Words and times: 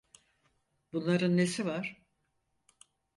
Bunların 0.93 1.37
nesi 1.37 1.65
var? 1.65 2.01